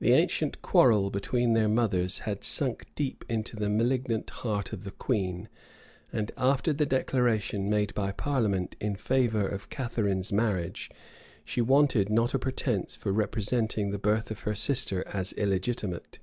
[0.00, 4.90] The ancient quarrel between their mothers had sunk deep into the malignant heart of the
[4.90, 5.48] queen;
[6.12, 10.90] and after the declaration made by parliament in favor of Catharine's marriage,
[11.42, 16.18] she wanted not a pretence for representing the birth of her sister as illegitimate.